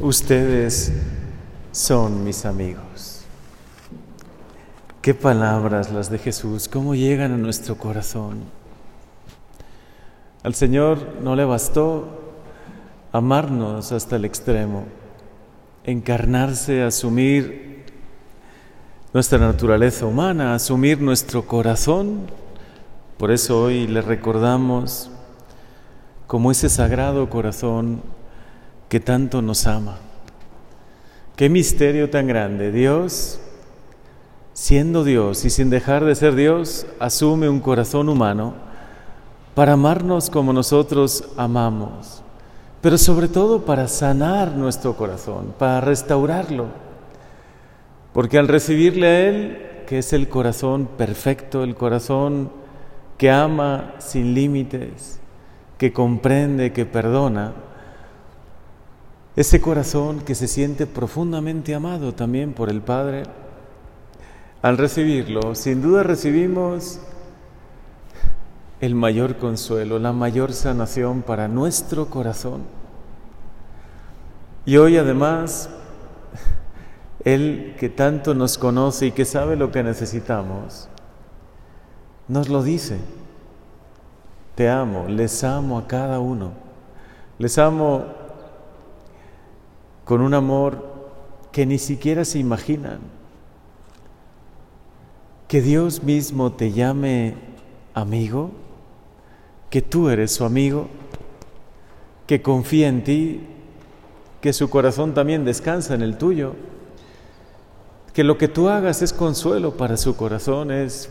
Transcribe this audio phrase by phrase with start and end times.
[0.00, 0.92] Ustedes
[1.70, 3.20] son mis amigos.
[5.00, 8.40] Qué palabras las de Jesús, cómo llegan a nuestro corazón.
[10.42, 12.08] Al Señor no le bastó
[13.12, 14.84] amarnos hasta el extremo,
[15.84, 17.84] encarnarse, asumir
[19.12, 22.22] nuestra naturaleza humana, asumir nuestro corazón.
[23.16, 25.08] Por eso hoy le recordamos
[26.26, 28.02] como ese sagrado corazón
[28.94, 29.96] que tanto nos ama.
[31.34, 32.70] Qué misterio tan grande.
[32.70, 33.40] Dios,
[34.52, 38.54] siendo Dios y sin dejar de ser Dios, asume un corazón humano
[39.56, 42.22] para amarnos como nosotros amamos,
[42.80, 46.68] pero sobre todo para sanar nuestro corazón, para restaurarlo.
[48.12, 52.48] Porque al recibirle a Él, que es el corazón perfecto, el corazón
[53.18, 55.18] que ama sin límites,
[55.78, 57.54] que comprende, que perdona,
[59.36, 63.24] ese corazón que se siente profundamente amado también por el Padre,
[64.62, 67.00] al recibirlo, sin duda recibimos
[68.80, 72.62] el mayor consuelo, la mayor sanación para nuestro corazón.
[74.66, 75.68] Y hoy además,
[77.24, 80.88] Él que tanto nos conoce y que sabe lo que necesitamos,
[82.28, 82.98] nos lo dice.
[84.54, 86.52] Te amo, les amo a cada uno.
[87.38, 88.23] Les amo
[90.04, 90.94] con un amor
[91.52, 92.98] que ni siquiera se imaginan.
[95.48, 97.34] Que Dios mismo te llame
[97.94, 98.50] amigo,
[99.70, 100.88] que tú eres su amigo,
[102.26, 103.46] que confía en ti,
[104.40, 106.54] que su corazón también descansa en el tuyo,
[108.12, 111.08] que lo que tú hagas es consuelo para su corazón, es,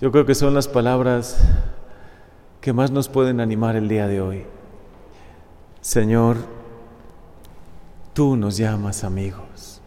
[0.00, 1.38] yo creo que son las palabras
[2.60, 4.44] que más nos pueden animar el día de hoy.
[5.80, 6.36] Señor,
[8.12, 9.80] Tú nos llamas amigos.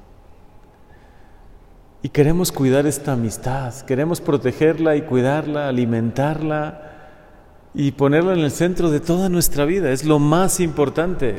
[2.02, 6.92] Y queremos cuidar esta amistad, queremos protegerla y cuidarla, alimentarla
[7.74, 9.92] y ponerla en el centro de toda nuestra vida.
[9.92, 11.38] Es lo más importante.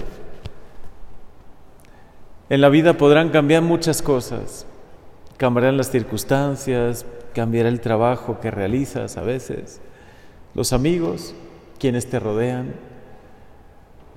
[2.48, 4.66] En la vida podrán cambiar muchas cosas.
[5.36, 7.04] Cambiarán las circunstancias,
[7.34, 9.80] cambiará el trabajo que realizas a veces,
[10.54, 11.34] los amigos,
[11.78, 12.74] quienes te rodean,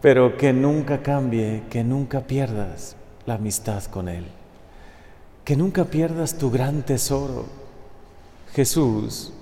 [0.02, 2.96] pero que nunca cambie, que nunca pierdas
[3.26, 4.26] la amistad con Él,
[5.44, 7.46] que nunca pierdas tu gran tesoro,
[8.54, 9.34] Jesús,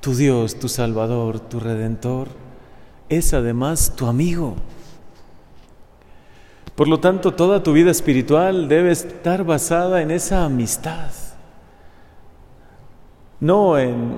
[0.00, 2.28] tu Dios, tu Salvador, tu Redentor,
[3.08, 4.56] es además tu amigo.
[6.74, 11.10] Por lo tanto, toda tu vida espiritual debe estar basada en esa amistad,
[13.40, 14.16] no en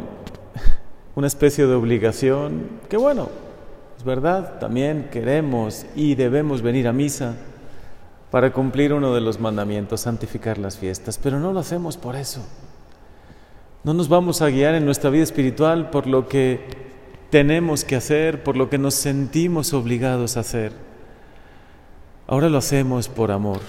[1.15, 3.29] una especie de obligación, que bueno,
[3.97, 7.35] es verdad, también queremos y debemos venir a misa
[8.31, 12.45] para cumplir uno de los mandamientos, santificar las fiestas, pero no lo hacemos por eso.
[13.85, 16.61] No nos vamos a guiar en nuestra vida espiritual por lo que
[17.31, 20.73] tenemos que hacer, por lo que nos sentimos obligados a hacer.
[22.27, 23.61] Ahora lo hacemos por amor,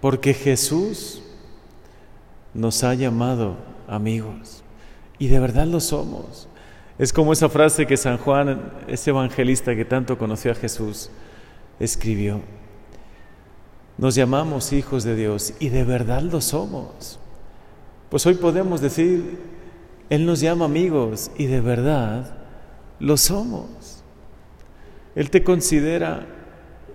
[0.00, 1.22] porque Jesús
[2.52, 3.56] nos ha llamado
[3.88, 4.62] amigos
[5.18, 6.48] y de verdad lo somos.
[6.98, 11.10] Es como esa frase que San Juan, ese evangelista que tanto conoció a Jesús,
[11.78, 12.40] escribió.
[13.98, 17.18] Nos llamamos hijos de Dios y de verdad lo somos.
[18.08, 19.38] Pues hoy podemos decir,
[20.08, 22.36] Él nos llama amigos y de verdad
[22.98, 24.02] lo somos.
[25.14, 26.26] Él te considera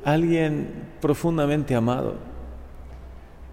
[0.03, 2.15] alguien profundamente amado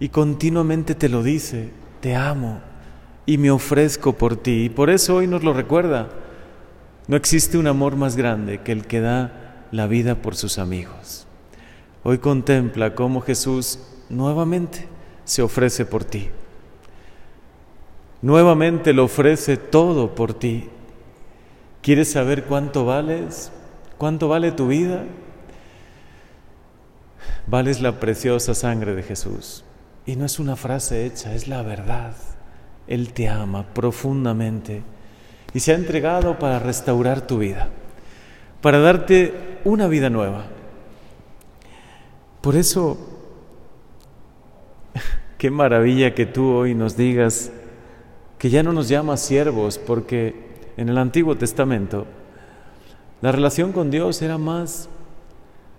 [0.01, 1.71] y continuamente te lo dice,
[2.01, 2.61] te amo
[3.27, 4.65] y me ofrezco por ti.
[4.65, 6.09] Y por eso hoy nos lo recuerda.
[7.09, 11.27] No existe un amor más grande que el que da la vida por sus amigos.
[12.05, 13.79] Hoy contempla cómo Jesús
[14.11, 14.87] nuevamente
[15.25, 16.29] se ofrece por ti.
[18.21, 20.69] Nuevamente lo ofrece todo por ti.
[21.81, 23.53] ¿Quieres saber cuánto vales?
[23.97, 25.05] ¿Cuánto vale tu vida?
[27.47, 29.65] Vales la preciosa sangre de Jesús.
[30.05, 32.15] Y no es una frase hecha, es la verdad.
[32.87, 34.83] Él te ama profundamente
[35.55, 37.69] y se ha entregado para restaurar tu vida,
[38.61, 40.45] para darte una vida nueva.
[42.41, 42.99] Por eso,
[45.39, 47.51] qué maravilla que tú hoy nos digas
[48.39, 52.07] que ya no nos llamas siervos, porque en el Antiguo Testamento
[53.21, 54.89] la relación con Dios era más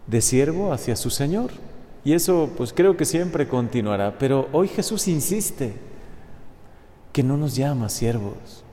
[0.08, 1.52] de siervo hacia su Señor.
[2.04, 4.18] Y eso pues creo que siempre continuará.
[4.18, 5.74] Pero hoy Jesús insiste
[7.14, 8.64] que no nos llama siervos,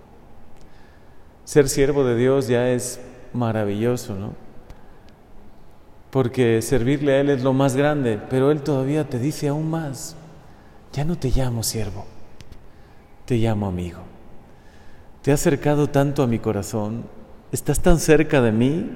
[1.46, 3.00] ser siervo de Dios ya es
[3.32, 4.46] maravilloso, ¿no?
[6.16, 10.16] porque servirle a Él es lo más grande, pero Él todavía te dice aún más,
[10.94, 12.06] ya no te llamo siervo,
[13.26, 13.98] te llamo amigo.
[15.20, 17.04] Te he acercado tanto a mi corazón,
[17.52, 18.92] estás tan cerca de mí,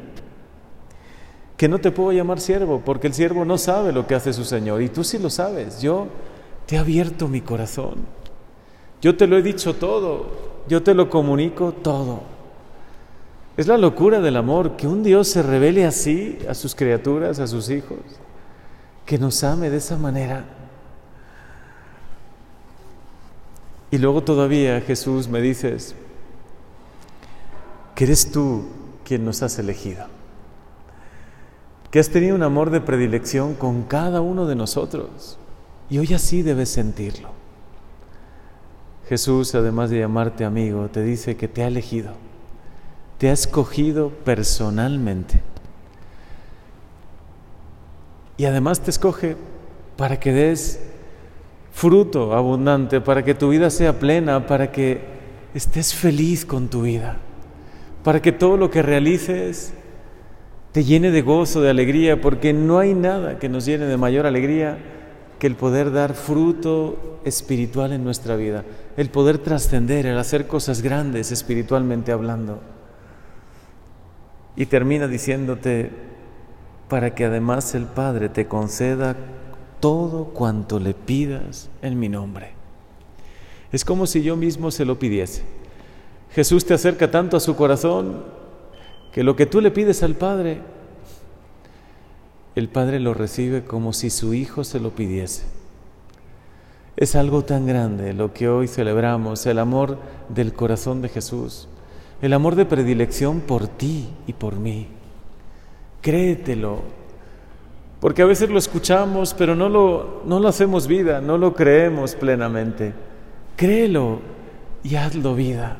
[1.58, 4.44] que no te puedo llamar siervo, porque el siervo no sabe lo que hace su
[4.44, 6.06] Señor, y tú sí lo sabes, yo
[6.64, 7.96] te he abierto mi corazón,
[9.03, 12.40] yo te lo he dicho todo, yo te lo comunico todo.
[13.56, 17.47] Es la locura del amor que un Dios se revele así a sus criaturas, a
[17.47, 17.99] sus hijos,
[19.05, 20.44] que nos ame de esa manera.
[23.91, 25.97] Y luego todavía Jesús me dices
[27.94, 28.67] que eres tú
[29.05, 30.06] quien nos has elegido,
[31.91, 35.38] que has tenido un amor de predilección con cada uno de nosotros
[35.91, 37.31] y hoy así debes sentirlo.
[39.08, 42.30] Jesús, además de llamarte amigo, te dice que te ha elegido
[43.20, 45.43] te ha escogido personalmente.
[48.38, 49.37] Y además te escoge
[49.99, 50.81] para que des
[51.70, 55.02] fruto abundante, para que tu vida sea plena, para que
[55.52, 57.19] estés feliz con tu vida,
[58.05, 59.75] para que todo lo que realices
[60.72, 64.25] te llene de gozo, de alegría, porque no hay nada que nos llene de mayor
[64.25, 64.78] alegría
[65.38, 68.64] que el poder dar fruto espiritual en nuestra vida,
[68.96, 72.80] el poder trascender, el hacer cosas grandes espiritualmente hablando.
[74.56, 75.91] Y termina diciéndote,
[76.91, 79.17] para que además el Padre te conceda
[79.79, 82.50] todo cuanto le pidas en mi nombre.
[83.73, 85.44] Es como si yo mismo se lo pidiese.
[86.32, 88.25] Jesús te acerca tanto a su corazón
[89.12, 90.61] que lo que tú le pides al Padre,
[92.56, 95.44] el Padre lo recibe como si su Hijo se lo pidiese.
[96.96, 99.99] Es algo tan grande lo que hoy celebramos, el amor
[100.29, 101.69] del corazón de Jesús
[102.22, 104.88] el amor de predilección por ti y por mí.
[106.02, 106.81] Créetelo,
[108.00, 112.14] porque a veces lo escuchamos, pero no lo, no lo hacemos vida, no lo creemos
[112.14, 112.94] plenamente.
[113.56, 114.20] Créelo
[114.82, 115.76] y hazlo vida.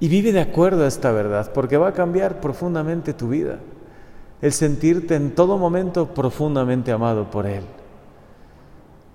[0.00, 3.60] Y vive de acuerdo a esta verdad, porque va a cambiar profundamente tu vida.
[4.42, 7.64] El sentirte en todo momento profundamente amado por Él.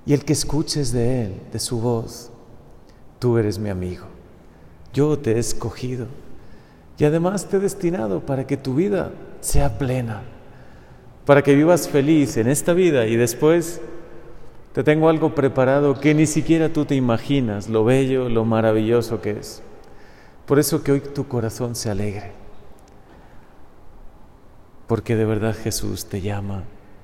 [0.06, 2.32] Y el que escuches de Él, de su voz,
[3.20, 4.06] tú eres mi amigo.
[4.94, 6.08] Yo te he escogido
[6.98, 9.12] y además te he destinado para que tu vida
[9.42, 10.22] sea plena,
[11.26, 13.82] para que vivas feliz en esta vida y después
[14.74, 19.32] te tengo algo preparado que ni siquiera tú te imaginas, lo bello, lo maravilloso que
[19.32, 19.62] es.
[20.46, 22.32] Por eso que hoy tu corazón se alegre,
[24.88, 26.64] porque de verdad Jesús te llama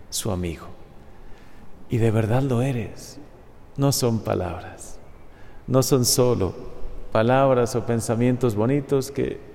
[0.10, 0.68] su amigo.
[1.90, 3.20] Y de verdad lo eres.
[3.78, 5.00] No son palabras,
[5.66, 6.54] no son solo
[7.12, 9.49] palabras o pensamientos bonitos que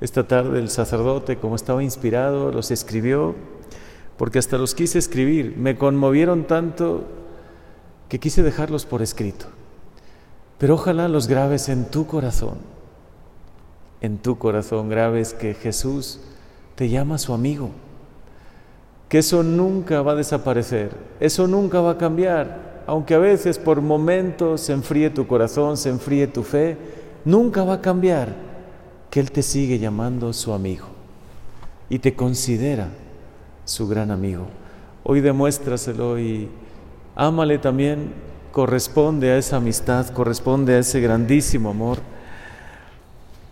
[0.00, 3.34] esta tarde el sacerdote, como estaba inspirado, los escribió,
[4.16, 5.56] porque hasta los quise escribir.
[5.56, 7.04] Me conmovieron tanto
[8.08, 9.46] que quise dejarlos por escrito.
[10.58, 12.58] Pero ojalá los grabes en tu corazón,
[14.00, 16.20] en tu corazón grabes que Jesús
[16.74, 17.70] te llama su amigo,
[19.08, 20.90] que eso nunca va a desaparecer,
[21.20, 25.90] eso nunca va a cambiar, aunque a veces por momentos se enfríe tu corazón, se
[25.90, 26.76] enfríe tu fe,
[27.24, 28.47] nunca va a cambiar
[29.10, 30.86] que Él te sigue llamando su amigo
[31.88, 32.88] y te considera
[33.64, 34.46] su gran amigo.
[35.04, 36.48] Hoy demuéstraselo y
[37.16, 38.12] ámale también,
[38.52, 41.98] corresponde a esa amistad, corresponde a ese grandísimo amor,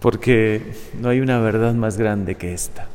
[0.00, 2.86] porque no hay una verdad más grande que esta,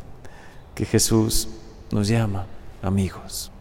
[0.75, 1.49] que Jesús
[1.91, 2.45] nos llama
[2.81, 3.51] amigos.